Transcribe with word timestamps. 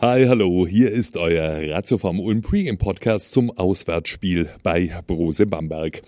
Hi, 0.00 0.26
hallo, 0.28 0.64
hier 0.64 0.92
ist 0.92 1.16
euer 1.16 1.74
Ratio 1.74 1.98
vom 1.98 2.20
Ulm 2.20 2.40
Pre-Game 2.40 2.78
Podcast 2.78 3.32
zum 3.32 3.50
Auswärtsspiel 3.50 4.48
bei 4.62 4.92
Brose 5.08 5.44
Bamberg. 5.44 6.02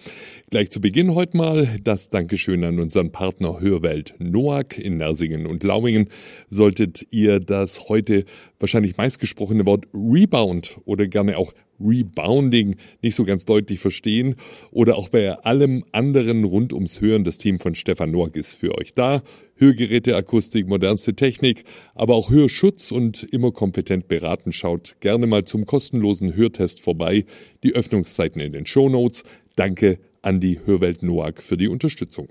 Gleich 0.49 0.71
zu 0.71 0.81
Beginn 0.81 1.17
heute 1.17 1.37
mal 1.37 1.81
das 1.83 2.09
Dankeschön 2.09 2.63
an 2.63 2.79
unseren 2.79 3.11
Partner 3.11 3.59
Hörwelt 3.59 4.15
Noack 4.21 4.79
in 4.79 4.99
Nersingen 4.99 5.45
und 5.45 5.65
Lauingen. 5.65 6.09
Solltet 6.51 7.05
ihr 7.11 7.41
das 7.41 7.89
heute 7.89 8.27
wahrscheinlich 8.61 8.97
meistgesprochene 8.97 9.67
Wort 9.67 9.89
Rebound 9.93 10.81
oder 10.85 11.09
gerne 11.09 11.37
auch 11.37 11.53
Rebounding 11.81 12.77
nicht 13.03 13.15
so 13.15 13.25
ganz 13.25 13.45
deutlich 13.45 13.81
verstehen 13.81 14.37
oder 14.71 14.97
auch 14.97 15.09
bei 15.09 15.33
allem 15.39 15.85
anderen 15.93 16.45
rund 16.45 16.73
ums 16.73 17.01
Hören, 17.01 17.25
das 17.25 17.39
Team 17.39 17.59
von 17.59 17.75
Stefan 17.75 18.11
Noack 18.11 18.37
ist 18.37 18.55
für 18.55 18.77
euch 18.77 18.95
da. 18.95 19.23
Hörgeräte, 19.57 20.17
Akustik, 20.17 20.67
modernste 20.69 21.15
Technik, 21.15 21.65
aber 21.95 22.15
auch 22.15 22.31
Hörschutz 22.31 22.93
und 22.93 23.23
immer 23.25 23.53
kompetent 23.53 24.09
beraten. 24.09 24.53
Schaut 24.53 24.97
gerne 25.01 25.27
mal 25.27 25.45
zum 25.45 25.67
kostenlosen 25.67 26.35
Hörtest 26.35 26.81
vorbei. 26.81 27.25
Die 27.63 27.75
Öffnungszeiten 27.75 28.41
in 28.41 28.53
den 28.53 28.67
Show 28.67 28.89
Notes. 28.89 29.23
Danke 29.57 29.99
an 30.23 30.41
die 30.41 30.61
Hörwelt 30.65 31.03
Noack 31.03 31.43
für 31.43 31.57
die 31.57 31.69
Unterstützung. 31.69 32.29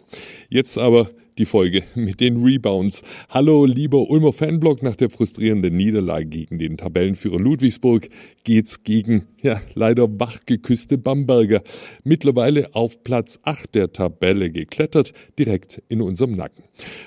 Jetzt 0.50 0.78
aber 0.78 1.12
die 1.38 1.46
Folge 1.46 1.84
mit 1.96 2.20
den 2.20 2.44
Rebounds. 2.44 3.02
Hallo, 3.30 3.66
lieber 3.66 4.10
Ulmer 4.10 4.34
Fanblog, 4.34 4.84
nach 4.84 4.96
der 4.96 5.10
frustrierenden 5.10 5.76
Niederlage 5.76 6.26
gegen 6.26 6.60
den 6.60 6.78
Tabellenführer 6.78 7.40
Ludwigsburg 7.40 8.10
geht's 8.44 8.84
gegen, 8.84 9.26
ja, 9.42 9.62
leider 9.76 10.08
wachgeküsste 10.20 10.98
Bamberger. 10.98 11.62
Mittlerweile 12.04 12.74
auf 12.74 13.04
Platz 13.04 13.40
8 13.44 13.76
der 13.76 13.94
Tabelle 13.94 14.50
geklettert, 14.50 15.14
direkt 15.38 15.82
in 15.88 16.02
unserem 16.02 16.36
Nacken. 16.36 16.64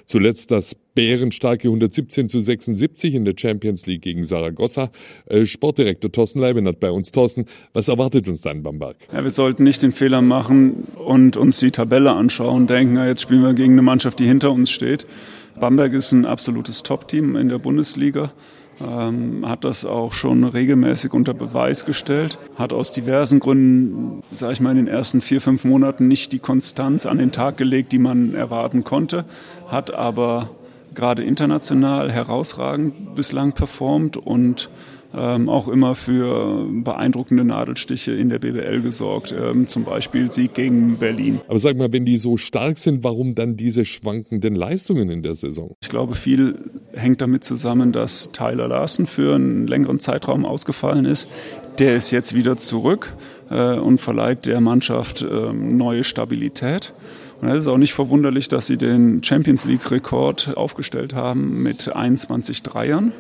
Zuletzt 0.06 0.50
das 0.50 0.74
bärenstarke 0.94 1.68
117 1.68 2.28
zu 2.28 2.40
76 2.40 3.14
in 3.14 3.24
der 3.24 3.34
Champions 3.36 3.86
League 3.86 4.02
gegen 4.02 4.24
Saragossa. 4.24 4.90
Äh, 5.26 5.46
Sportdirektor 5.46 6.12
Thorsten 6.12 6.40
Leiben 6.40 6.66
hat 6.66 6.80
bei 6.80 6.90
uns. 6.90 7.12
Thorsten, 7.12 7.46
was 7.72 7.88
erwartet 7.88 8.28
uns 8.28 8.42
da 8.42 8.50
in 8.50 8.62
Bamberg? 8.62 8.96
Ja, 9.12 9.22
wir 9.22 9.30
sollten 9.30 9.64
nicht 9.64 9.82
den 9.82 9.92
Fehler 9.92 10.22
machen 10.22 10.86
und 10.96 11.36
uns 11.36 11.60
die 11.60 11.70
Tabelle 11.70 12.12
anschauen, 12.12 12.66
denken, 12.66 12.94
na, 12.94 13.06
jetzt 13.06 13.22
spielen 13.22 13.42
wir 13.42 13.54
gegen 13.54 13.72
eine 13.72 13.82
Mannschaft, 13.82 14.18
die 14.18 14.26
hinter 14.26 14.52
uns 14.52 14.70
steht. 14.70 15.06
Bamberg 15.58 15.92
ist 15.92 16.12
ein 16.12 16.24
absolutes 16.24 16.82
Top-Team 16.82 17.36
in 17.36 17.48
der 17.48 17.58
Bundesliga. 17.58 18.32
Ähm, 18.80 19.46
hat 19.46 19.64
das 19.64 19.84
auch 19.84 20.12
schon 20.12 20.44
regelmäßig 20.44 21.12
unter 21.12 21.34
Beweis 21.34 21.84
gestellt, 21.84 22.38
hat 22.56 22.72
aus 22.72 22.90
diversen 22.90 23.38
Gründen, 23.38 24.22
sage 24.30 24.54
ich 24.54 24.60
mal, 24.60 24.70
in 24.70 24.78
den 24.78 24.88
ersten 24.88 25.20
vier, 25.20 25.40
fünf 25.40 25.64
Monaten 25.64 26.08
nicht 26.08 26.32
die 26.32 26.38
Konstanz 26.38 27.04
an 27.04 27.18
den 27.18 27.32
Tag 27.32 27.58
gelegt, 27.58 27.92
die 27.92 27.98
man 27.98 28.34
erwarten 28.34 28.82
konnte, 28.82 29.24
hat 29.68 29.92
aber 29.92 30.50
gerade 30.94 31.22
international 31.22 32.10
herausragend 32.10 33.14
bislang 33.14 33.52
performt 33.52 34.16
und 34.16 34.70
ähm, 35.14 35.48
auch 35.48 35.68
immer 35.68 35.94
für 35.94 36.66
beeindruckende 36.70 37.44
Nadelstiche 37.44 38.12
in 38.12 38.28
der 38.28 38.38
BBL 38.38 38.80
gesorgt, 38.82 39.34
ähm, 39.38 39.68
zum 39.68 39.84
Beispiel 39.84 40.30
Sieg 40.30 40.54
gegen 40.54 40.96
Berlin. 40.98 41.40
Aber 41.48 41.58
sag 41.58 41.76
mal, 41.76 41.92
wenn 41.92 42.04
die 42.04 42.16
so 42.16 42.36
stark 42.36 42.78
sind, 42.78 43.04
warum 43.04 43.34
dann 43.34 43.56
diese 43.56 43.84
schwankenden 43.84 44.54
Leistungen 44.54 45.10
in 45.10 45.22
der 45.22 45.34
Saison? 45.34 45.74
Ich 45.82 45.88
glaube, 45.88 46.14
viel 46.14 46.70
hängt 46.92 47.20
damit 47.20 47.44
zusammen, 47.44 47.92
dass 47.92 48.32
Tyler 48.32 48.68
Larsen 48.68 49.06
für 49.06 49.34
einen 49.34 49.66
längeren 49.66 49.98
Zeitraum 49.98 50.44
ausgefallen 50.44 51.04
ist. 51.04 51.28
Der 51.78 51.96
ist 51.96 52.10
jetzt 52.10 52.34
wieder 52.34 52.56
zurück 52.56 53.14
äh, 53.50 53.76
und 53.78 54.00
verleiht 54.00 54.46
der 54.46 54.60
Mannschaft 54.60 55.22
äh, 55.22 55.52
neue 55.52 56.04
Stabilität. 56.04 56.92
Und 57.40 57.48
es 57.48 57.60
ist 57.60 57.68
auch 57.68 57.78
nicht 57.78 57.92
verwunderlich, 57.92 58.46
dass 58.46 58.68
sie 58.68 58.76
den 58.76 59.22
Champions 59.24 59.64
League-Rekord 59.64 60.56
aufgestellt 60.56 61.12
haben 61.14 61.62
mit 61.62 61.94
21 61.94 62.62
Dreiern, 62.62 63.12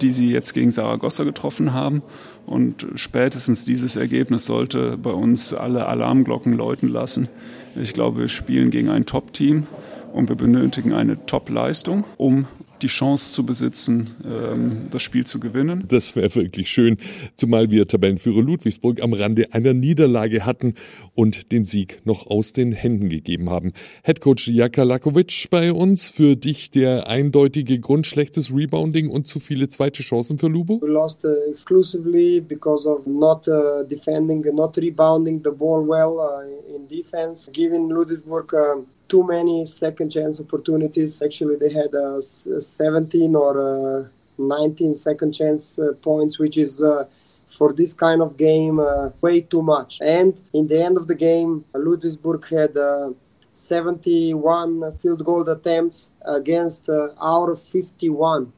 die 0.00 0.10
sie 0.10 0.30
jetzt 0.30 0.54
gegen 0.54 0.70
Saragossa 0.70 1.24
getroffen 1.24 1.72
haben. 1.72 2.02
Und 2.46 2.86
spätestens 2.94 3.64
dieses 3.64 3.96
Ergebnis 3.96 4.46
sollte 4.46 4.96
bei 4.96 5.10
uns 5.10 5.52
alle 5.54 5.86
Alarmglocken 5.86 6.52
läuten 6.52 6.88
lassen. 6.88 7.28
Ich 7.76 7.92
glaube, 7.92 8.20
wir 8.20 8.28
spielen 8.28 8.70
gegen 8.70 8.88
ein 8.88 9.06
Top-Team 9.06 9.66
und 10.12 10.28
wir 10.28 10.36
benötigen 10.36 10.92
eine 10.92 11.26
Top-Leistung, 11.26 12.04
um 12.16 12.46
die 12.82 12.86
Chance 12.86 13.32
zu 13.32 13.44
besitzen, 13.44 14.10
ähm, 14.24 14.88
das 14.90 15.02
Spiel 15.02 15.26
zu 15.26 15.40
gewinnen. 15.40 15.84
Das 15.88 16.16
wäre 16.16 16.34
wirklich 16.34 16.70
schön, 16.70 16.96
zumal 17.36 17.70
wir 17.70 17.86
Tabellenführer 17.86 18.42
Ludwigsburg 18.42 19.02
am 19.02 19.12
Rande 19.12 19.52
einer 19.52 19.74
Niederlage 19.74 20.44
hatten 20.46 20.74
und 21.14 21.52
den 21.52 21.64
Sieg 21.64 22.00
noch 22.04 22.26
aus 22.26 22.52
den 22.52 22.72
Händen 22.72 23.08
gegeben 23.08 23.50
haben. 23.50 23.72
Headcoach 24.02 24.48
Jaka 24.48 24.82
Lakovic 24.82 25.48
bei 25.50 25.72
uns, 25.72 26.10
für 26.10 26.36
dich 26.36 26.70
der 26.70 27.06
eindeutige 27.06 27.78
Grund 27.80 28.06
schlechtes 28.06 28.54
Rebounding 28.54 29.08
und 29.08 29.26
zu 29.26 29.40
viele 29.40 29.68
zweite 29.68 30.02
Chancen 30.02 30.38
für 30.38 30.48
Lubo? 30.48 30.80
We 30.80 30.88
lost 30.88 31.24
uh, 31.24 31.28
exclusively 31.50 32.40
because 32.40 32.88
of 32.88 33.06
not 33.06 33.46
uh, 33.48 33.84
defending, 33.84 34.42
not 34.54 34.76
rebounding 34.76 35.42
the 35.42 35.50
ball 35.50 35.86
well 35.86 36.18
uh, 36.18 36.74
in 36.74 36.86
defense, 36.88 37.50
giving 37.52 37.88
Ludwigsburg 37.90 38.52
uh, 38.52 38.82
too 39.08 39.24
many 39.24 39.64
second 39.64 40.10
chance 40.10 40.40
opportunities. 40.40 41.22
Actually, 41.22 41.56
they 41.56 41.72
had 41.72 41.94
uh, 41.94 42.20
17 42.68 43.34
or 43.34 43.52
uh, 43.58 44.08
19 44.38 44.94
second 44.94 45.32
chance 45.32 45.78
uh, 45.78 45.92
points, 46.02 46.38
which 46.38 46.56
is 46.56 46.82
uh, 46.82 47.04
for 47.48 47.72
this 47.72 47.92
kind 47.92 48.22
of 48.22 48.36
game 48.36 48.78
uh, 48.78 49.10
way 49.20 49.40
too 49.40 49.62
much. 49.62 50.00
And 50.00 50.40
in 50.52 50.66
the 50.66 50.82
end 50.82 50.96
of 50.96 51.06
the 51.08 51.14
game, 51.14 51.64
Ludwigsburg 51.74 52.48
had 52.48 52.76
uh, 52.76 53.10
71 53.54 54.96
field 54.98 55.24
goal 55.24 55.48
attempts 55.48 56.10
against 56.24 56.88
our 56.88 57.56
51. 57.56 58.52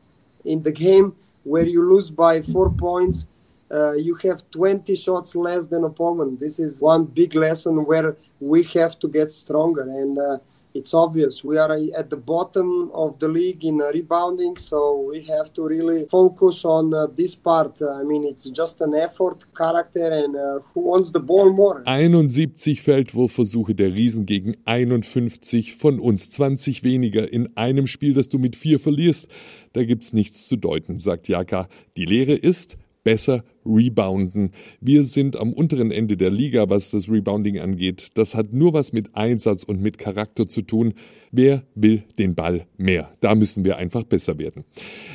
In 0.45 0.63
the 0.63 0.73
game 0.73 1.15
where 1.45 1.67
you 1.67 1.83
lose 1.89 2.11
by 2.11 2.43
four 2.43 2.71
points, 2.71 3.27
uh, 3.73 3.93
you 3.93 4.17
have 4.17 4.51
20 4.51 4.97
shots 4.97 5.37
less 5.37 5.69
than 5.69 5.85
opponent. 5.85 6.41
This 6.41 6.59
is 6.59 6.81
one 6.83 7.05
big 7.05 7.35
lesson 7.35 7.85
where 7.85 8.17
we 8.41 8.65
have 8.65 8.99
to 8.99 9.09
get 9.09 9.31
stronger. 9.31 9.83
And 9.83 10.19
uh, 10.19 10.39
it's 10.75 10.95
obvious 10.95 11.45
we 11.45 11.59
are 11.59 11.73
at 11.97 12.11
the 12.11 12.17
bottom 12.17 12.91
of 12.93 13.19
the 13.19 13.29
league 13.29 13.65
in 13.65 13.81
uh, 13.81 13.91
rebounding, 13.93 14.57
so 14.57 15.07
we 15.11 15.23
have 15.23 15.53
to 15.55 15.67
really 15.67 16.07
focus 16.09 16.65
on 16.65 16.95
uh, 16.95 17.07
this 17.17 17.35
part. 17.35 17.81
I 17.83 18.05
mean, 18.05 18.25
it's 18.25 18.49
just 18.51 18.81
an 18.81 18.95
effort, 18.95 19.45
character, 19.55 20.13
and 20.13 20.37
uh, 20.37 20.61
who 20.75 20.81
wants 20.81 21.11
the 21.13 21.21
ball 21.21 21.53
more. 21.53 21.83
71 21.87 22.83
Feldwurfversuche 22.83 23.75
der 23.75 23.95
Riesen 23.95 24.27
gegen 24.27 24.57
51 24.65 25.77
von 25.77 25.99
uns, 25.99 26.31
20 26.31 26.85
weniger 26.85 27.33
in 27.33 27.57
einem 27.57 27.87
Spiel, 27.87 28.15
das 28.15 28.29
du 28.29 28.39
mit 28.39 28.57
vier 28.57 28.79
verlierst. 28.79 29.29
Da 29.73 29.85
gibt's 29.85 30.13
nichts 30.13 30.49
zu 30.49 30.57
deuten, 30.57 30.99
sagt 30.99 31.29
Jaka. 31.29 31.69
Die 31.97 32.05
Lehre 32.05 32.35
ist, 32.35 32.77
besser 33.05 33.45
rebounden. 33.71 34.51
Wir 34.81 35.05
sind 35.05 35.37
am 35.37 35.53
unteren 35.53 35.91
Ende 35.91 36.17
der 36.17 36.31
Liga, 36.31 36.69
was 36.69 36.91
das 36.91 37.09
Rebounding 37.09 37.59
angeht. 37.59 38.09
Das 38.15 38.35
hat 38.35 38.53
nur 38.53 38.73
was 38.73 38.93
mit 38.93 39.15
Einsatz 39.15 39.65
und 39.65 39.81
mit 39.81 39.99
Charakter 39.99 40.49
zu 40.49 40.63
tun. 40.63 40.95
Wer 41.33 41.63
will 41.77 42.03
den 42.19 42.35
Ball 42.35 42.67
mehr? 42.77 43.13
Da 43.21 43.37
müssen 43.37 43.65
wir 43.65 43.77
einfach 43.77 44.03
besser 44.03 44.39
werden. 44.39 44.65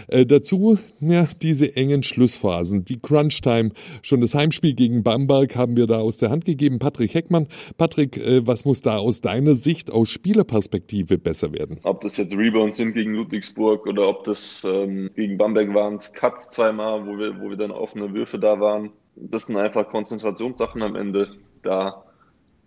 Äh, 0.07 0.25
dazu 0.25 0.79
ja, 1.01 1.27
diese 1.41 1.75
engen 1.75 2.03
Schlussphasen, 2.03 2.85
die 2.85 2.99
Crunch-Time. 2.99 3.71
Schon 4.01 4.21
das 4.21 4.33
Heimspiel 4.33 4.75
gegen 4.75 5.03
Bamberg 5.03 5.57
haben 5.57 5.75
wir 5.75 5.87
da 5.87 5.97
aus 5.97 6.17
der 6.17 6.29
Hand 6.29 6.45
gegeben. 6.45 6.79
Patrick 6.79 7.13
Heckmann. 7.13 7.47
Patrick, 7.77 8.16
äh, 8.17 8.47
was 8.47 8.63
muss 8.63 8.81
da 8.81 8.97
aus 8.97 9.19
deiner 9.19 9.55
Sicht, 9.55 9.91
aus 9.91 10.09
Spielerperspektive 10.09 11.17
besser 11.17 11.51
werden? 11.51 11.79
Ob 11.83 11.99
das 11.99 12.16
jetzt 12.16 12.35
Rebounds 12.35 12.77
sind 12.77 12.93
gegen 12.93 13.13
Ludwigsburg 13.13 13.85
oder 13.85 14.07
ob 14.07 14.23
das 14.23 14.66
ähm, 14.66 15.09
gegen 15.16 15.37
Bamberg 15.37 15.73
waren, 15.73 15.99
Cuts 16.13 16.49
zweimal, 16.49 17.05
wo 17.05 17.17
wir, 17.17 17.41
wo 17.41 17.49
wir 17.49 17.57
dann 17.57 17.72
offene 17.72 18.13
Würfe 18.13 18.39
da 18.45 18.59
waren. 18.59 18.91
Das 19.16 19.45
sind 19.45 19.57
einfach 19.57 19.89
Konzentrationssachen 19.89 20.81
am 20.81 20.95
Ende. 20.95 21.29
Da 21.63 22.03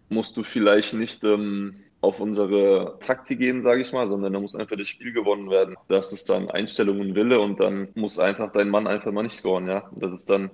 musst 0.09 0.37
du 0.37 0.43
vielleicht 0.43 0.95
nicht 0.95 1.23
ähm, 1.25 1.77
auf 2.01 2.21
unsere 2.21 2.97
Taktik 3.01 3.39
gehen, 3.39 3.63
sage 3.63 3.83
ich 3.83 3.93
mal, 3.93 4.09
sondern 4.09 4.33
da 4.33 4.41
muss 4.41 4.55
einfach 4.55 4.77
das 4.77 4.89
Spiel 4.89 5.13
gewonnen 5.13 5.51
werden. 5.51 5.77
Das 5.89 6.13
ist 6.13 6.31
dann 6.31 6.51
Einstellung 6.51 7.01
und 7.01 7.15
Wille 7.15 7.41
und 7.41 7.61
dann 7.61 7.89
muss 7.95 8.19
einfach 8.19 8.53
dein 8.53 8.69
Mann 8.69 8.87
einfach 8.87 9.13
mal 9.13 9.23
nicht 9.23 9.37
scoren, 9.37 9.67
ja. 9.67 9.91
Das 9.97 10.13
ist 10.13 10.31
dann 10.31 10.51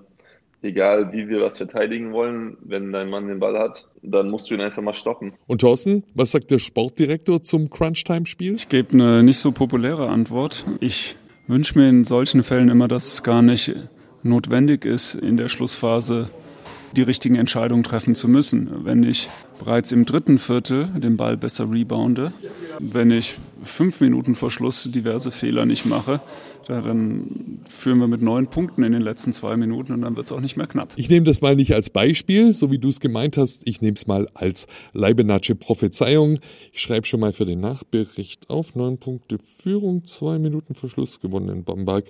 egal, 0.62 1.12
wie 1.12 1.28
wir 1.28 1.43
was 1.43 1.58
verteidigen 1.58 2.12
wollen, 2.12 2.56
wenn 2.62 2.93
dein 2.93 3.10
Mann 3.10 3.28
den 3.28 3.38
Ball 3.38 3.58
hat, 3.58 3.87
dann 4.02 4.31
musst 4.31 4.50
du 4.50 4.54
ihn 4.54 4.60
einfach 4.60 4.82
mal 4.82 4.94
stoppen. 4.94 5.34
Und 5.46 5.60
Thorsten, 5.60 6.04
was 6.14 6.31
sagt 6.31 6.50
der 6.50 6.58
Sportdirektor 6.58 7.43
zum 7.43 7.70
Crunch-Time-Spiel? 7.70 8.54
Ich 8.54 8.69
gebe 8.69 8.94
eine 8.94 9.22
nicht 9.22 9.38
so 9.38 9.52
populäre 9.52 10.08
Antwort. 10.08 10.64
Ich 10.81 11.16
wünsche 11.46 11.78
mir 11.78 11.88
in 11.88 12.04
solchen 12.04 12.43
Fällen 12.43 12.70
immer, 12.70 12.88
dass 12.88 13.12
es 13.12 13.22
gar 13.22 13.43
nicht 13.43 13.75
notwendig 14.25 14.85
ist, 14.85 15.15
in 15.15 15.37
der 15.37 15.49
Schlussphase 15.49 16.29
die 16.97 17.03
richtigen 17.03 17.37
Entscheidungen 17.37 17.82
treffen 17.82 18.15
zu 18.15 18.29
müssen. 18.29 18.85
Wenn 18.85 19.03
ich 19.03 19.29
bereits 19.59 19.93
im 19.93 20.05
dritten 20.05 20.38
Viertel 20.38 20.87
den 20.87 21.17
Ball 21.17 21.37
besser 21.37 21.71
rebounde, 21.71 22.32
Wenn 22.81 23.11
ich 23.11 23.37
fünf 23.64 24.00
Minuten 24.00 24.34
vor 24.34 24.50
Schluss 24.50 24.84
diverse 24.90 25.31
Fehler 25.31 25.66
nicht 25.66 25.87
mache, 25.87 26.20
dann 26.66 27.61
führen 27.69 27.99
wir 27.99 28.08
mit 28.08 28.22
neun 28.22 28.46
Punkten 28.46 28.82
in 28.82 28.93
den 28.93 29.02
letzten 29.02 29.32
zwei 29.32 29.56
Minuten 29.56 29.93
und 29.93 30.02
dann 30.02 30.16
wird 30.16 30.26
es 30.26 30.32
auch 30.32 30.40
nicht 30.40 30.56
mehr 30.56 30.66
knapp. 30.66 30.93
Ich 30.96 31.11
nehme 31.11 31.25
das 31.25 31.40
mal 31.40 31.56
nicht 31.56 31.75
als 31.75 31.90
Beispiel, 31.90 32.52
so 32.52 32.70
wie 32.70 32.78
du 32.78 32.88
es 32.88 33.00
gemeint 33.00 33.37
hast. 33.37 33.62
Ich 33.64 33.81
nehme 33.81 33.96
es 33.96 34.06
mal 34.06 34.28
als 34.34 34.66
Leibenatsche 34.93 35.55
Prophezeiung. 35.55 36.38
Ich 36.72 36.81
schreibe 36.81 37.06
schon 37.06 37.20
mal 37.20 37.32
für 37.32 37.44
den 37.44 37.61
Nachbericht 37.61 38.50
auf. 38.50 38.75
Neun 38.75 38.99
Punkte 38.99 39.38
Führung, 39.58 40.06
zwei 40.06 40.38
Minuten 40.38 40.75
Verschluss 40.75 41.20
gewonnen 41.20 41.49
in 41.49 41.64
Bamberg. 41.64 42.06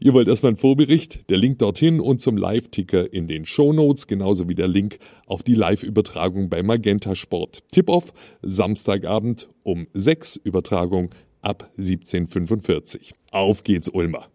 Ihr 0.00 0.14
wollt 0.14 0.28
erstmal 0.28 0.50
einen 0.50 0.58
Vorbericht, 0.58 1.28
der 1.30 1.36
Link 1.36 1.58
dorthin 1.58 2.00
und 2.00 2.20
zum 2.20 2.36
Live-Ticker 2.36 3.12
in 3.12 3.28
den 3.28 3.44
Show 3.44 3.72
Notes, 3.72 4.06
genauso 4.06 4.48
wie 4.48 4.54
der 4.54 4.68
Link 4.68 4.98
auf 5.26 5.42
die 5.42 5.54
Live-Übertragung 5.54 6.48
bei 6.48 6.62
Magenta 6.62 7.14
Sport. 7.14 7.62
Tip-Off, 7.72 8.12
Samstagabend 8.42 9.48
um 9.68 9.86
6 9.92 10.36
Übertragung 10.36 11.10
ab 11.42 11.70
1745. 11.76 13.12
Auf 13.30 13.62
geht's, 13.64 13.90
Ulmer. 13.90 14.26